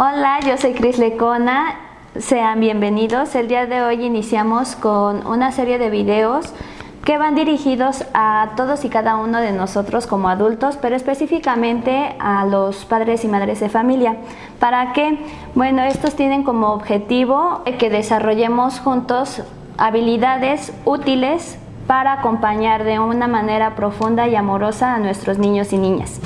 [0.00, 1.74] Hola, yo soy Cris Lecona.
[2.16, 3.34] Sean bienvenidos.
[3.34, 6.54] El día de hoy iniciamos con una serie de videos
[7.04, 12.46] que van dirigidos a todos y cada uno de nosotros como adultos, pero específicamente a
[12.46, 14.18] los padres y madres de familia.
[14.60, 15.18] ¿Para qué?
[15.56, 19.42] Bueno, estos tienen como objetivo que desarrollemos juntos
[19.78, 21.58] habilidades útiles
[21.88, 26.20] para acompañar de una manera profunda y amorosa a nuestros niños y niñas.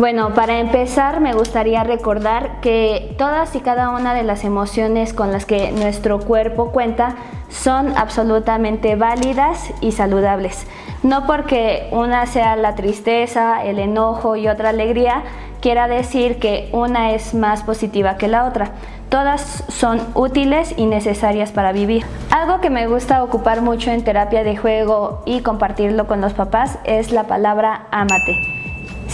[0.00, 5.30] Bueno, para empezar me gustaría recordar que todas y cada una de las emociones con
[5.30, 7.16] las que nuestro cuerpo cuenta
[7.50, 10.66] son absolutamente válidas y saludables.
[11.02, 15.22] No porque una sea la tristeza, el enojo y otra alegría,
[15.60, 18.70] quiera decir que una es más positiva que la otra.
[19.10, 22.06] Todas son útiles y necesarias para vivir.
[22.30, 26.78] Algo que me gusta ocupar mucho en terapia de juego y compartirlo con los papás
[26.84, 28.59] es la palabra amate.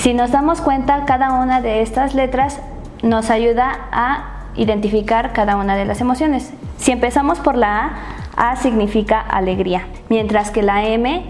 [0.07, 2.61] Si nos damos cuenta, cada una de estas letras
[3.03, 6.53] nos ayuda a identificar cada una de las emociones.
[6.79, 7.99] Si empezamos por la
[8.37, 11.25] A, A significa alegría, mientras que la M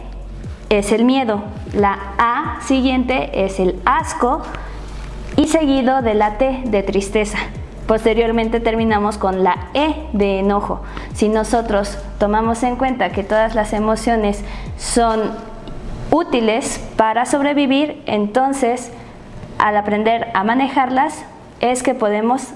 [0.68, 4.42] es el miedo, la A siguiente es el asco
[5.36, 7.38] y seguido de la T de tristeza.
[7.86, 10.82] Posteriormente terminamos con la E de enojo.
[11.14, 14.44] Si nosotros tomamos en cuenta que todas las emociones
[14.76, 15.55] son
[16.10, 18.92] útiles para sobrevivir, entonces
[19.58, 21.24] al aprender a manejarlas
[21.60, 22.48] es que podemos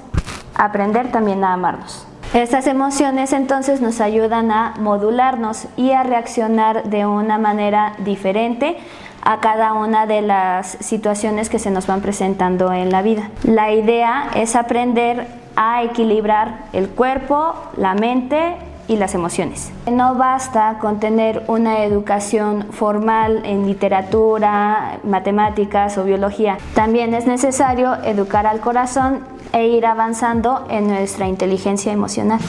[0.55, 2.07] aprender también a amarnos.
[2.35, 8.77] Estas emociones entonces nos ayudan a modularnos y a reaccionar de una manera diferente
[9.23, 13.31] a cada una de las situaciones que se nos van presentando en la vida.
[13.43, 15.27] La idea es aprender
[15.57, 18.57] a equilibrar el cuerpo, la mente
[18.91, 19.71] y las emociones.
[19.89, 26.59] No basta con tener una educación formal en literatura, matemáticas o biología.
[26.75, 29.21] También es necesario educar al corazón
[29.53, 32.41] e ir avanzando en nuestra inteligencia emocional.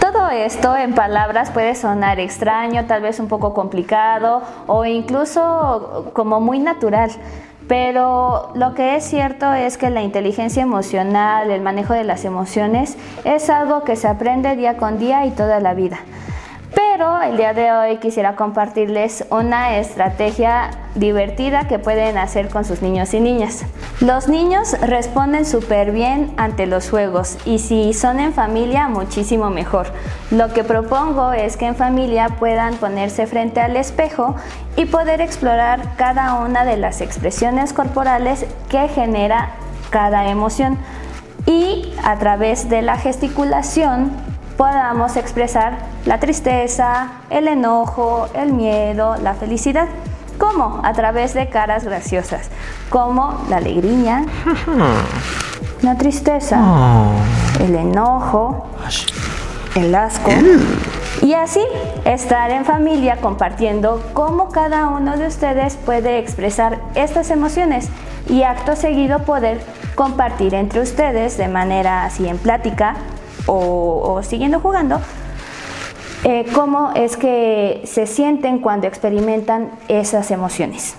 [0.00, 6.38] Todo esto en palabras puede sonar extraño, tal vez un poco complicado o incluso como
[6.38, 7.10] muy natural.
[7.68, 12.96] Pero lo que es cierto es que la inteligencia emocional, el manejo de las emociones,
[13.24, 16.00] es algo que se aprende día con día y toda la vida.
[17.00, 23.14] El día de hoy quisiera compartirles una estrategia divertida que pueden hacer con sus niños
[23.14, 23.64] y niñas.
[24.02, 29.86] Los niños responden súper bien ante los juegos y si son en familia muchísimo mejor.
[30.30, 34.36] Lo que propongo es que en familia puedan ponerse frente al espejo
[34.76, 39.52] y poder explorar cada una de las expresiones corporales que genera
[39.88, 40.76] cada emoción
[41.46, 44.29] y a través de la gesticulación
[44.60, 49.88] podamos expresar la tristeza, el enojo, el miedo, la felicidad.
[50.36, 50.82] ¿Cómo?
[50.84, 52.50] A través de caras graciosas,
[52.90, 54.26] como la alegría,
[55.80, 57.64] la tristeza, oh.
[57.64, 58.66] el enojo,
[59.76, 60.30] el asco.
[61.22, 61.62] Y así
[62.04, 67.88] estar en familia compartiendo cómo cada uno de ustedes puede expresar estas emociones
[68.28, 69.62] y acto seguido poder
[69.94, 72.96] compartir entre ustedes de manera así en plática
[73.46, 75.00] o, siguiendo jugando,
[76.24, 80.94] eh, cómo es que se sienten cuando experimentan esas emociones.